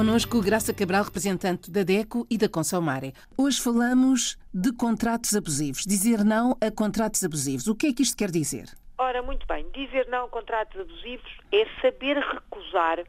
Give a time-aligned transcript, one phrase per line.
[0.00, 3.12] Connosco, Graça Cabral, representante da DECO e da Consomare.
[3.36, 5.84] Hoje falamos de contratos abusivos.
[5.84, 7.66] Dizer não a contratos abusivos.
[7.66, 8.64] O que é que isto quer dizer?
[8.96, 9.68] Ora, muito bem.
[9.72, 13.04] Dizer não a contratos abusivos é saber recusar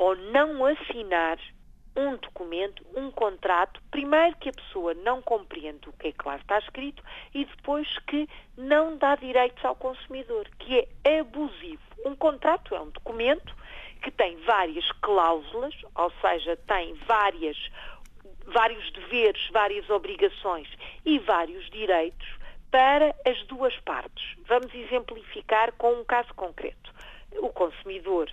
[0.00, 1.38] ou não assinar
[1.96, 6.38] um documento, um contrato, primeiro que a pessoa não compreende o que é que lá
[6.38, 11.82] está escrito e depois que não dá direitos ao consumidor, que é abusivo.
[12.04, 13.54] Um contrato é um documento
[14.00, 17.56] que tem várias cláusulas, ou seja, tem várias,
[18.46, 20.68] vários deveres, várias obrigações
[21.04, 22.28] e vários direitos
[22.70, 24.36] para as duas partes.
[24.46, 26.92] Vamos exemplificar com um caso concreto.
[27.38, 28.30] O consumidor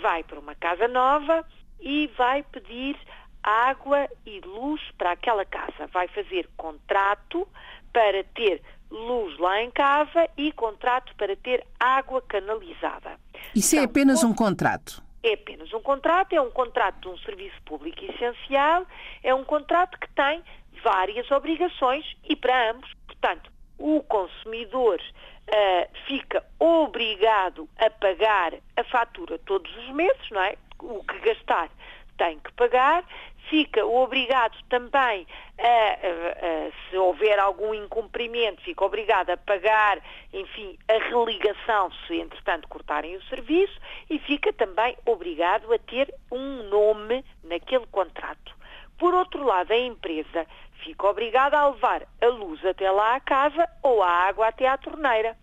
[0.00, 1.44] vai para uma casa nova
[1.80, 2.96] e vai pedir
[3.42, 5.86] água e luz para aquela casa.
[5.92, 7.46] Vai fazer contrato
[7.92, 13.18] para ter luz lá em casa e contrato para ter água canalizada.
[13.54, 15.02] Isso é apenas um contrato?
[15.22, 18.86] É apenas um contrato, é um contrato de um serviço público essencial,
[19.22, 20.42] é um contrato que tem
[20.82, 29.38] várias obrigações e para ambos, portanto, o consumidor uh, fica obrigado a pagar a fatura
[29.40, 30.56] todos os meses, não é?
[30.78, 31.70] O que gastar
[32.16, 33.04] tem que pagar,
[33.50, 35.26] fica obrigado também,
[35.58, 39.98] a, a, a, se houver algum incumprimento, fica obrigado a pagar,
[40.32, 43.78] enfim, a religação se entretanto cortarem o serviço
[44.08, 48.54] e fica também obrigado a ter um nome naquele contrato.
[48.96, 50.46] Por outro lado, a empresa
[50.84, 54.78] fica obrigada a levar a luz até lá à casa ou a água até à
[54.78, 55.36] torneira.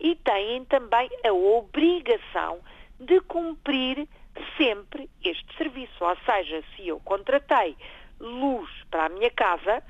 [0.00, 2.60] E têm também a obrigação
[3.02, 4.08] de cumprir
[4.56, 6.04] sempre este serviço.
[6.04, 7.76] Ou seja, se eu contratei
[8.20, 9.82] luz para a minha casa,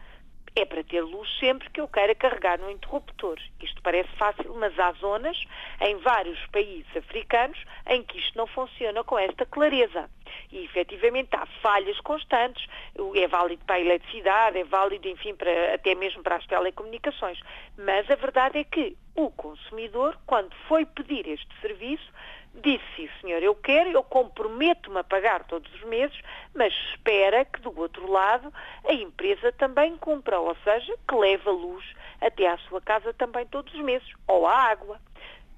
[0.55, 3.39] é para ter luz sempre que eu queira carregar no interruptor.
[3.61, 5.43] Isto parece fácil, mas há zonas
[5.81, 10.11] em vários países africanos em que isto não funciona com esta clareza.
[10.51, 12.67] E efetivamente há falhas constantes,
[13.15, 17.41] é válido para a eletricidade, é válido, enfim, para, até mesmo para as telecomunicações.
[17.79, 22.13] Mas a verdade é que o consumidor, quando foi pedir este serviço,
[22.55, 26.19] disse, sim senhor, eu quero, eu comprometo-me a pagar todos os meses,
[26.55, 28.53] mas espera que do outro lado
[28.87, 31.85] a empresa também cumpra, ou seja, que leve a luz
[32.21, 35.01] até à sua casa também todos os meses, ou a água.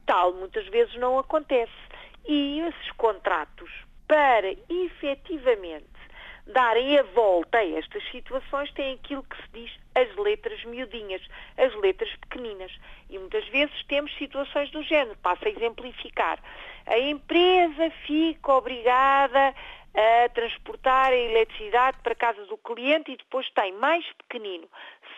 [0.07, 1.73] Tal muitas vezes não acontece.
[2.27, 3.71] E esses contratos,
[4.07, 5.94] para efetivamente
[6.47, 11.23] darem a volta a estas situações, têm aquilo que se diz as letras miudinhas,
[11.57, 12.73] as letras pequeninas.
[13.09, 15.17] E muitas vezes temos situações do género.
[15.19, 16.39] Passo a exemplificar.
[16.87, 19.55] A empresa fica obrigada
[19.95, 24.69] a transportar a eletricidade para a casa do cliente e depois tem mais pequenino,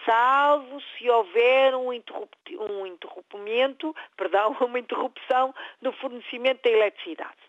[0.04, 7.45] salvo se houver um, um interrompimento, perdão, uma interrupção no fornecimento da eletricidade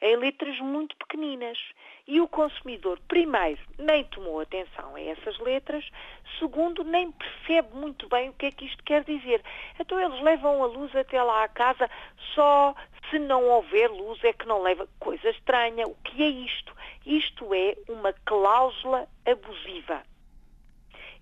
[0.00, 1.58] em letras muito pequeninas.
[2.06, 5.84] E o consumidor, primeiro, nem tomou atenção a essas letras,
[6.38, 9.42] segundo, nem percebe muito bem o que é que isto quer dizer.
[9.78, 11.90] Então eles levam a luz até lá à casa,
[12.34, 12.74] só
[13.10, 14.88] se não houver luz é que não leva.
[14.98, 15.86] Coisa estranha.
[15.86, 16.74] O que é isto?
[17.04, 20.02] Isto é uma cláusula abusiva.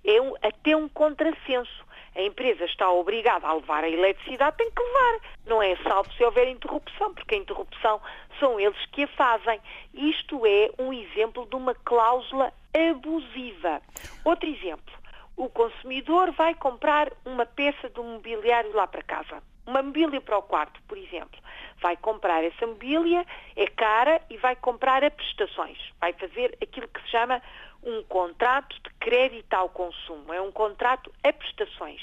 [0.04, 1.84] É um, até um contrassenso
[2.16, 5.20] a empresa está obrigada a levar a eletricidade, tem que levar.
[5.46, 8.00] Não é salvo se houver interrupção, porque a interrupção
[8.40, 9.60] são eles que a fazem.
[9.92, 13.82] Isto é um exemplo de uma cláusula abusiva.
[14.24, 14.94] Outro exemplo.
[15.36, 19.42] O consumidor vai comprar uma peça de mobiliário lá para casa.
[19.66, 21.40] Uma mobília para o quarto, por exemplo.
[21.80, 25.78] Vai comprar essa mobília, é cara e vai comprar a prestações.
[26.00, 27.42] Vai fazer aquilo que se chama
[27.82, 32.00] um contrato de crédito ao consumo, é um contrato a prestações.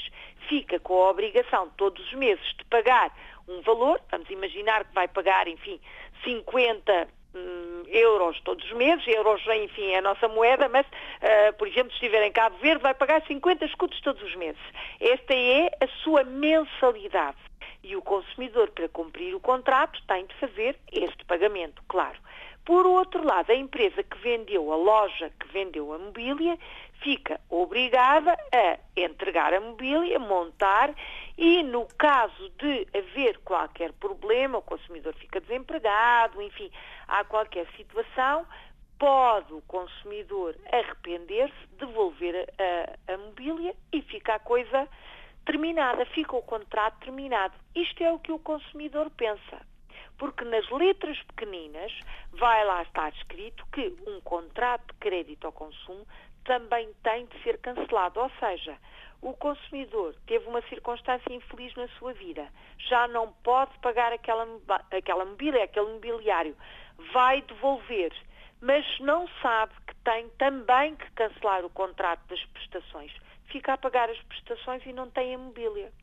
[0.48, 3.12] Fica com a obrigação todos os meses de pagar
[3.48, 5.80] um valor, vamos imaginar que vai pagar, enfim,
[6.24, 11.68] 50 hum, euros todos os meses, euros, enfim, é a nossa moeda, mas, uh, por
[11.68, 14.62] exemplo, se estiver em Cabo Verde, vai pagar 50 escudos todos os meses.
[15.00, 17.38] Esta é a sua mensalidade.
[17.94, 22.18] E o consumidor, para cumprir o contrato, tem de fazer este pagamento, claro.
[22.66, 26.58] Por outro lado, a empresa que vendeu, a loja que vendeu a mobília,
[27.04, 30.92] fica obrigada a entregar a mobília, montar
[31.38, 36.72] e, no caso de haver qualquer problema, o consumidor fica desempregado, enfim,
[37.08, 38.48] há qualquer situação,
[38.98, 44.90] pode o consumidor arrepender-se, devolver a, a mobília e fica a coisa
[45.46, 47.54] terminada, fica o contrato terminado.
[47.76, 49.62] Isto é o que o consumidor pensa.
[50.18, 51.92] Porque nas letras pequeninas
[52.32, 56.06] vai lá estar escrito que um contrato de crédito ao consumo
[56.46, 58.20] também tem de ser cancelado.
[58.20, 58.78] Ou seja,
[59.24, 62.46] o consumidor teve uma circunstância infeliz na sua vida,
[62.78, 64.46] já não pode pagar aquela,
[64.92, 66.56] aquela mobília, aquele mobiliário,
[67.14, 68.14] vai devolver,
[68.62, 73.14] mas não sabe que tem também que cancelar o contrato das prestações,
[73.54, 75.94] fica a pagar as prestações e não tem a mobília.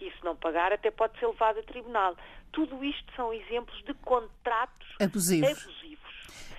[0.00, 2.16] E se não pagar, até pode ser levado a tribunal.
[2.52, 5.50] Tudo isto são exemplos de contratos abusivos.
[5.50, 5.96] abusivos.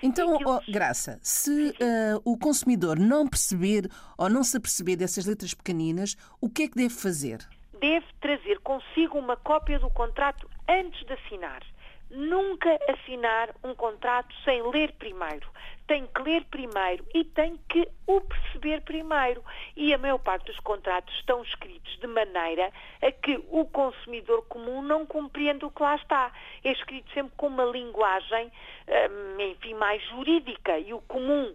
[0.02, 5.54] Então, oh, Graça, se uh, o consumidor não perceber ou não se aperceber dessas letras
[5.54, 7.38] pequeninas, o que é que deve fazer?
[7.80, 11.62] Deve trazer consigo uma cópia do contrato antes de assinar
[12.10, 15.48] nunca assinar um contrato sem ler primeiro.
[15.86, 19.42] Tem que ler primeiro e tem que o perceber primeiro.
[19.74, 22.70] E a maior parte dos contratos estão escritos de maneira
[23.00, 26.32] a que o consumidor comum não compreende o que lá está.
[26.62, 28.52] É escrito sempre com uma linguagem,
[28.86, 30.78] hum, enfim, mais jurídica.
[30.78, 31.54] E o comum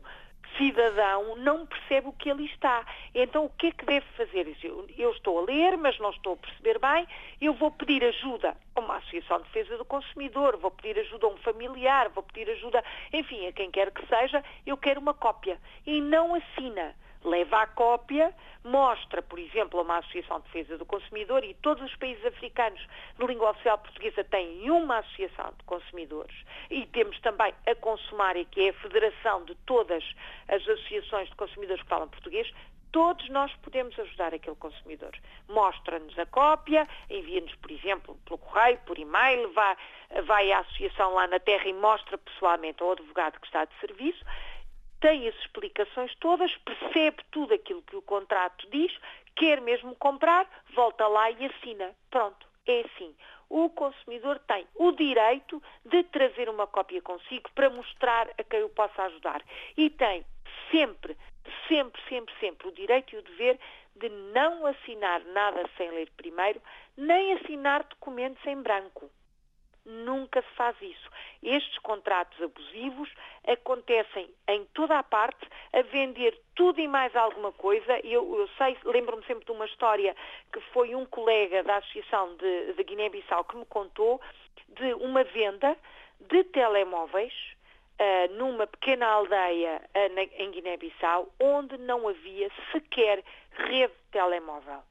[0.57, 2.85] cidadão não percebe o que ali está.
[3.13, 4.55] Então, o que é que deve fazer?
[4.97, 7.07] Eu, estou a ler, mas não estou a perceber bem,
[7.41, 11.29] eu vou pedir ajuda a uma Associação de Defesa do Consumidor, vou pedir ajuda a
[11.29, 15.59] um familiar, vou pedir ajuda, enfim, a quem quer que seja, eu quero uma cópia.
[15.85, 18.33] E não assina leva a cópia,
[18.63, 22.85] mostra, por exemplo, a uma Associação de Defesa do Consumidor e todos os países africanos
[23.17, 26.35] de língua oficial portuguesa têm uma Associação de Consumidores.
[26.69, 30.03] E temos também a Consumária, que é a federação de todas
[30.47, 32.51] as associações de consumidores que falam português,
[32.93, 35.11] todos nós podemos ajudar aquele consumidor.
[35.49, 39.75] Mostra-nos a cópia, envia-nos, por exemplo, pelo correio, por e-mail, vai,
[40.25, 44.23] vai à associação lá na terra e mostra pessoalmente ao advogado que está de serviço
[45.03, 48.89] tem as explicações todas, percebe tudo aquilo que o contrato diz,
[49.35, 51.94] quer mesmo comprar, volta lá e assina.
[52.09, 53.13] Pronto, é assim.
[53.50, 58.69] O consumidor tem o direito de trazer uma cópia consigo para mostrar a quem o
[58.69, 59.44] possa ajudar.
[59.75, 60.25] E tem
[60.71, 61.17] sempre,
[61.67, 63.59] sempre, sempre, sempre o direito e o dever
[63.97, 66.61] de não assinar nada sem ler primeiro,
[66.95, 69.11] nem assinar documentos em branco.
[69.85, 71.09] Nunca se faz isso.
[71.41, 73.09] Estes contratos abusivos
[73.45, 78.00] acontecem em toda a parte, a vender tudo e mais alguma coisa.
[78.06, 80.15] Eu, eu sei, lembro-me sempre de uma história
[80.53, 84.21] que foi um colega da Associação de, de Guiné-Bissau que me contou
[84.69, 85.77] de uma venda
[86.21, 87.33] de telemóveis
[88.00, 94.81] uh, numa pequena aldeia uh, na, em Guiné-Bissau, onde não havia sequer rede de telemóvel.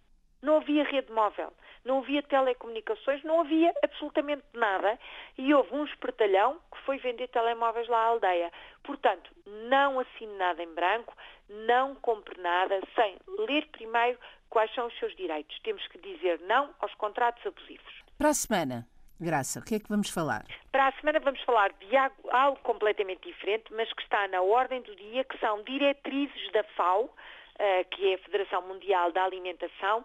[0.42, 1.52] Não havia rede móvel
[1.84, 4.98] não havia telecomunicações, não havia absolutamente nada
[5.36, 8.52] e houve um espertalhão que foi vender telemóveis lá à aldeia.
[8.82, 9.30] Portanto,
[9.68, 11.14] não assine nada em branco,
[11.48, 13.16] não compre nada sem
[13.46, 14.18] ler primeiro
[14.48, 15.58] quais são os seus direitos.
[15.60, 18.02] Temos que dizer não aos contratos abusivos.
[18.18, 18.86] Para a semana,
[19.20, 20.44] Graça, o que é que vamos falar?
[20.70, 21.96] Para a semana vamos falar de
[22.30, 27.08] algo completamente diferente, mas que está na ordem do dia, que são diretrizes da FAO,
[27.58, 30.04] eh, que é a Federação Mundial da Alimentação,